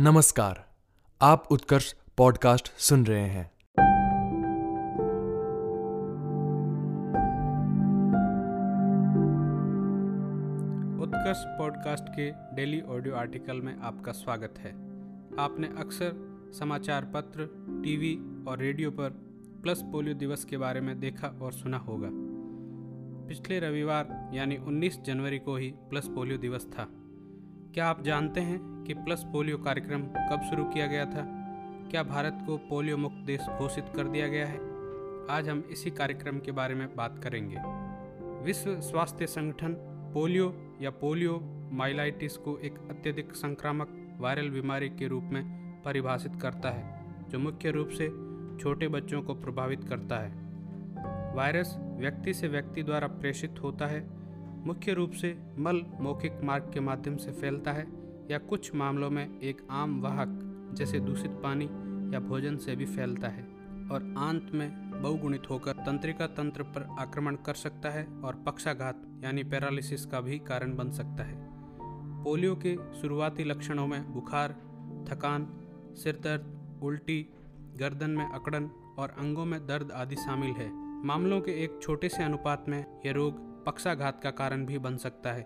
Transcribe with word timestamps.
नमस्कार, 0.00 0.66
आप 1.22 1.48
उत्कर्ष 1.50 1.94
पॉडकास्ट 2.16 2.68
सुन 2.68 3.06
रहे 3.06 3.22
हैं। 3.22 3.44
उत्कर्ष 11.00 11.44
पॉडकास्ट 11.46 12.04
के 12.08 12.30
डेली 12.56 12.80
ऑडियो 12.80 13.14
आर्टिकल 13.14 13.60
में 13.60 13.78
आपका 13.80 14.12
स्वागत 14.12 14.54
है। 14.58 14.72
आपने 15.38 15.66
अक्सर 15.66 16.12
समाचार 16.58 17.04
पत्र, 17.04 17.66
टीवी 17.84 18.44
और 18.48 18.58
रेडियो 18.58 18.90
पर 18.90 19.10
प्लस 19.62 19.82
पोलियो 19.82 20.14
दिवस 20.14 20.44
के 20.44 20.56
बारे 20.56 20.80
में 20.80 21.00
देखा 21.00 21.28
और 21.28 21.52
सुना 21.52 21.78
होगा। 21.78 22.08
पिछले 23.28 23.60
रविवार, 23.60 24.30
यानी 24.34 24.56
19 24.56 25.00
जनवरी 25.00 25.38
को 25.38 25.56
ही 25.56 25.70
प्लस 25.70 26.08
पोलियो 26.08 26.38
दिवस 26.38 26.66
था। 26.66 26.88
क्या 27.74 27.86
आप 27.86 28.02
जानते 28.02 28.40
हैं 28.40 28.84
कि 28.84 28.94
प्लस 28.94 29.24
पोलियो 29.32 29.58
कार्यक्रम 29.58 30.02
कब 30.02 30.46
शुरू 30.50 30.64
किया 30.64 30.86
गया 30.86 31.04
था? 31.04 31.24
क्या 31.90 32.02
भारत 32.02 32.38
को 32.46 32.56
पोलियो 32.56 32.96
मुक्त 32.96 33.16
देश 33.16 33.40
घोषित 33.40 33.84
कर 33.96 34.08
दिया 34.08 34.28
गया 34.28 34.46
है? 34.46 34.58
आज 35.30 35.48
हम 35.48 35.64
इसी 35.70 35.90
कार्यक्रम 35.90 36.38
के 36.38 36.52
बारे 36.52 36.74
में 36.74 36.96
बात 36.96 37.18
करेंगे। 37.18 37.56
विश्व 38.44 38.80
स्वास्थ्य 38.80 39.26
संगठन 39.26 39.72
पोलियो 40.14 40.76
या 40.80 40.90
पोलियो 40.90 41.40
माइलाइटिस 41.72 42.36
को 42.36 42.58
एक 42.58 42.78
अत्यधिक 42.90 43.32
संक्रामक 43.32 44.16
वायरल 44.18 44.50
बीमारी 44.50 44.88
के 44.88 45.08
रूप 45.08 45.24
में 45.24 45.44
परिभाषित 45.82 46.32
करता 46.42 46.70
है, 46.70 47.04
जो 47.28 47.38
मुख्य 47.38 47.70
रूप 47.70 47.88
से 47.88 48.08
छोटे 48.58 48.88
बच्चों 48.88 49.22
को 49.22 49.34
प्रभावित 49.34 49.84
करता 49.84 50.16
है। 50.16 50.32
वायरस 51.34 51.76
व्यक्ति 51.78 52.34
से 52.34 52.48
व्यक्ति 52.48 52.82
द्वारा 52.82 53.08
प्रेषित 53.08 53.54
होता 53.62 53.86
है 53.86 54.17
मुख्य 54.68 54.92
रूप 54.92 55.12
से 55.12 55.28
मल 55.58 55.80
मौखिक 56.00 56.40
मार्ग 56.44 56.70
के 56.74 56.80
माध्यम 56.80 57.16
से 57.16 57.30
फैलता 57.32 57.72
है 57.72 57.86
या 58.30 58.38
कुछ 58.38 58.74
मामलों 58.74 59.08
में 59.10 59.40
एक 59.40 59.66
आम 59.70 60.00
वाहक, 60.00 60.38
जैसे 60.74 61.00
दूषित 61.00 61.30
पानी 61.42 61.64
या 62.14 62.20
भोजन 62.20 62.56
से 62.56 62.74
भी 62.76 62.86
फैलता 62.86 63.28
है 63.28 63.44
और 63.92 64.14
आंत 64.18 64.50
में 64.54 65.00
बहुगुणित 65.02 65.48
होकर 65.50 65.72
तंत्रिका 65.72 66.26
तंत्र 66.26 66.62
पर 66.62 66.86
आक्रमण 66.98 67.36
कर 67.36 67.54
सकता 67.54 67.90
है 67.90 68.06
और 68.24 68.42
पक्षाघात 68.46 69.02
यानी 69.24 69.44
पैरालिसिस 69.44 70.06
का 70.06 70.20
भी 70.20 70.38
कारण 70.38 70.76
बन 70.76 70.90
सकता 70.90 71.24
है। 71.24 71.36
पोलियो 72.24 72.54
के 72.56 72.76
शुरुआती 73.00 73.44
लक्षणों 73.44 73.86
में 73.86 74.12
बुखार, 74.14 74.56
थकान, 75.10 75.48
सिर 75.96 76.20
दर्द, 76.24 76.80
उल्टी, 76.82 77.20
गर्दन 77.80 78.10
में 78.10 78.26
अकड़न 78.26 78.70
और 78.98 79.16
अंगों 79.18 79.44
में 79.44 79.60
दर्द 79.66 79.92
आदि 79.92 80.16
शामिल 80.16 80.50
है। 80.50 80.70
मामलों 81.06 81.40
के 81.40 81.62
एक 81.64 81.78
छोटे 81.82 82.08
से 82.08 82.22
अनुपात 82.24 82.64
में 82.68 82.84
यह 83.06 83.12
रोग 83.12 83.47
पक्षाघात 83.66 84.20
का 84.22 84.30
कारण 84.30 84.66
भी 84.66 84.78
बन 84.78 84.96
सकता 84.96 85.32
है, 85.32 85.42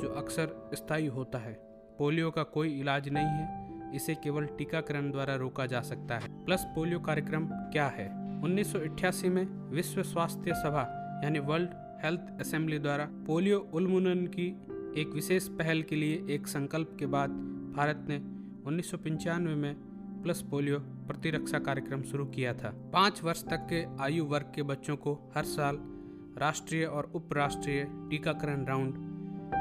जो 0.00 0.08
अक्सर 0.08 0.70
स्थायी 0.74 1.06
होता 1.06 1.38
है। 1.38 1.52
पोलियो 1.98 2.30
का 2.30 2.42
कोई 2.42 2.80
इलाज 2.80 3.08
नहीं 3.08 3.26
है, 3.26 3.96
इसे 3.96 4.14
केवल 4.14 4.46
टीकाकरण 4.46 5.10
द्वारा 5.10 5.34
रोका 5.34 5.66
जा 5.66 5.80
सकता 5.80 6.18
है। 6.18 6.44
प्लस 6.44 6.64
पोलियो 6.64 7.00
कार्यक्रम 7.00 7.46
क्या 7.46 7.86
है? 7.86 8.08
1988 8.42 9.28
में 9.28 9.46
विश्व 9.70 10.02
स्वास्थ्य 10.02 10.54
सभा, 10.54 10.82
यानी 11.24 11.38
वर्ल्ड 11.38 11.70
हेल्थ 12.04 12.40
असेंबली 12.40 12.78
द्वारा 12.78 13.08
पोलियो 13.26 13.58
उन्मूलन 13.74 14.26
की 14.26 14.48
एक 15.00 15.10
विशेष 15.14 15.48
पहल 15.48 15.82
के 15.82 15.96
लिए 15.96 16.26
एक 16.30 16.46
संकल्प 16.46 16.96
के 16.98 17.06
बाद 17.06 17.30
भारत 17.76 18.06
ने 18.08 18.16
उन्नीस 18.66 18.90
सौ 18.90 18.96
पंचानवे 18.96 19.54
में 19.54 19.74
प्लस 20.22 20.42
पोलियो 20.42 20.78
प्रतिरक्षा 20.80 21.58
कार्यक्रम 21.58 22.02
शुरू 22.02 22.24
किया 22.26 22.54
था। 22.54 22.70
पाँच 22.92 23.22
वर्ष 23.22 23.44
तक 23.44 23.66
के 23.72 24.02
आयु 24.02 24.24
वर्ग 24.24 24.52
के 24.54 24.62
बच्चों 24.62 24.96
को 24.96 25.14
हर 25.34 25.44
साल 25.44 25.76
राष्ट्रीय 26.40 26.84
और 26.84 27.10
उपराष्ट्रीय 27.14 27.82
टीकाकरण 28.10 28.64
राउंड 28.66 28.94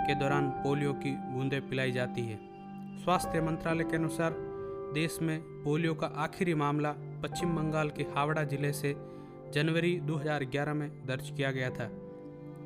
के 0.07 0.15
दौरान 0.15 0.49
पोलियो 0.49 0.93
की 0.93 1.11
बूंदें 1.11 1.61
पिलाई 1.69 1.91
जाती 1.91 2.21
है। 2.21 2.37
स्वास्थ्य 3.03 3.41
मंत्रालय 3.41 3.83
के 3.83 3.97
अनुसार, 3.97 4.35
देश 4.93 5.17
में 5.21 5.39
पोलियो 5.63 5.93
का 5.93 6.07
आखिरी 6.07 6.53
मामला 6.53 6.91
पश्चिम 7.23 7.55
बंगाल 7.55 7.89
के 7.89 8.03
हावड़ा 8.03 8.43
ज़िले 8.43 8.71
से 8.73 8.95
जनवरी 9.53 9.99
2011 9.99 10.73
में 10.73 10.89
दर्ज 11.05 11.29
किया 11.29 11.51
गया 11.51 11.69
था। 11.69 11.89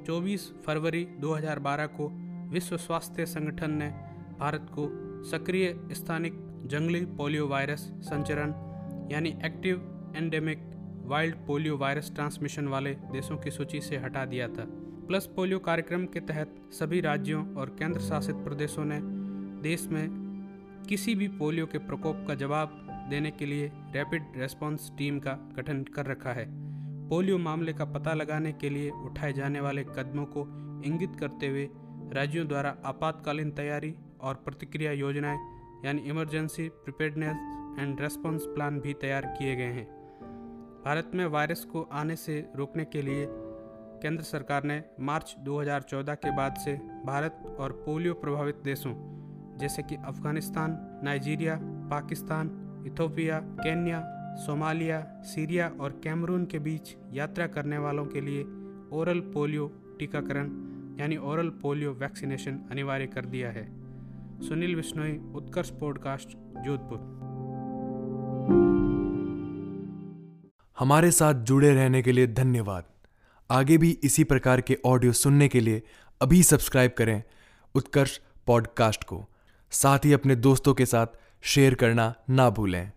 24 0.06 0.50
फरवरी 0.66 1.06
2012 1.22 1.88
को 1.88 2.10
विश्व 2.52 2.78
स्वास्थ्य 2.78 3.26
संगठन 3.26 3.72
ने 3.72 3.88
भारत 4.40 4.68
को 4.70 4.88
सक्रिय 5.30 5.76
स्थानिक 5.94 6.34
जंगली 6.66 7.06
पोलियो 7.18 7.48
वायरस 7.48 7.82
संचरण 8.04 8.54
यानी 9.12 9.30
active 9.46 10.14
endemic 10.16 10.73
wild 11.06 11.36
polio 11.36 11.78
virus 11.78 12.12
transmission 12.16 12.68
वाले 12.68 12.94
देशों 13.12 13.38
की 13.38 13.52
सूची 13.52 13.82
से 13.82 13.98
हटा 13.98 14.26
दिया 14.26 14.48
था। 14.48 14.66
प्लस 15.08 15.26
पोलियो 15.26 15.60
कार्यक्रम 15.60 16.06
के 16.06 16.20
तहत 16.20 16.56
सभी 16.72 17.02
राज्यों 17.02 17.56
और 17.56 17.70
केंद्र 17.70 18.00
शासित 18.00 18.36
प्रदेशों 18.36 18.86
ने 18.86 19.00
देश 19.62 19.88
में 19.88 20.08
किसी 20.90 21.16
भी 21.16 21.28
पोलियो 21.28 21.66
के 21.66 21.78
प्रकोप 21.78 22.26
का 22.28 22.36
जवाब 22.36 22.80
देने 23.10 23.32
के 23.32 23.46
लिए 23.46 23.72
रैपिड 23.94 24.24
रेस्पॉन्स 24.38 24.92
टीम 24.98 25.20
का 25.20 25.32
गठन 25.56 25.84
कर 25.84 26.06
रखा 26.06 26.34
है। 26.34 26.46
पोलियो 27.10 27.38
मामले 27.38 27.74
का 27.74 27.86
पता 27.86 28.14
लगाने 28.14 28.52
के 28.52 28.70
लिए 28.70 28.90
उठाए 28.90 29.34
जाने 29.34 29.60
वाले 29.60 29.84
कदमों 29.84 30.26
को 30.26 30.46
इंगित 30.86 31.16
करते 31.20 31.48
हुए 31.48 31.70
राज्यों 32.14 32.48
द्वारा 32.48 32.76
आपातकालीन 32.86 33.52
तैयारी 33.52 33.94
और 34.22 34.36
प्रतिक्रिया 34.36 34.92
योजनाएँ, 34.92 35.40
यानी 35.86 36.02
emergency 36.02 36.70
preparedness 36.70 37.80
and 37.80 38.02
response 38.02 38.46
plan 38.46 38.80
भी 38.80 38.94
तैयार 38.94 39.26
किए 39.26 39.56
गए 39.56 39.72
हैं। 39.72 40.03
भारत 40.86 41.12
में 41.16 41.26
वायरस 41.26 41.66
को 41.66 41.82
आने 41.82 42.16
से 42.16 42.50
रोकने 42.56 42.86
के 42.86 43.02
लिए 43.02 43.28
केंद्र 44.02 44.24
सरकार 44.24 44.64
ने 44.64 44.84
मार्च 45.00 45.36
2014 45.40 46.16
के 46.16 46.38
बाद 46.38 46.56
से 46.56 46.74
भारत 47.06 47.58
और 47.60 47.72
पोलियो 47.72 48.14
प्रभावित 48.14 48.56
देशों, 48.64 48.94
जैसे 49.58 49.84
कि 49.84 49.96
Afghanistan, 49.96 51.00
Nigeria, 51.04 51.60
Pakistan, 51.62 52.48
Ethiopia, 52.88 53.40
Kenya, 53.40 54.04
Somalia, 54.36 55.22
Syria 55.22 55.72
और 55.80 56.02
कैमरून 56.04 56.46
के 56.46 56.60
बीच 56.60 56.96
यात्रा 57.12 57.48
करने 57.48 57.78
वालों 57.78 58.06
के 58.06 58.22
लिए 58.22 58.44
ओरल 58.98 59.20
पोलियो 59.20 59.68
टीकाकरण, 60.00 60.46
यानी 61.00 61.18
ओरल 61.18 61.50
पोलियो 61.50 61.94
वैक्सीनेशन 61.94 62.60
अनिवार्य 62.72 63.08
कर 63.08 63.26
दिया 63.26 63.50
है। 63.50 63.66
सुनील 64.42 64.76
बिश्नोई 64.76 65.22
उत्कर्ष 65.36 65.70
पॉडकास्ट, 65.70 66.30
जोधपुर। 66.62 67.24
हमारे 70.80 71.12
साथ 71.12 71.34
जुड़े 71.34 71.74
रहने 71.74 72.02
के 72.02 72.12
लिए 72.12 72.28
धन्यवाद। 72.28 72.84
आगे 73.52 73.78
भी 73.78 74.00
इसी 74.04 74.24
प्रकार 74.24 74.62
के 74.62 74.78
ऑडियो 74.86 75.14
सुनने 75.14 75.48
के 75.48 75.60
लिए 75.60 75.82
अभी 76.22 76.44
सब्सक्राइब 76.44 76.92
करें 76.98 77.24
उत्कर्ष 77.76 78.20
पॉडकास्ट 78.48 79.04
को। 79.04 79.26
साथ 79.72 80.00
ही 80.06 80.14
अपने 80.14 80.36
दोस्तों 80.36 80.74
के 80.74 80.86
साथ 80.86 81.08
शेयर 81.42 81.76
करना 81.76 82.16
ना 82.30 82.50
भूलें। 82.50 82.92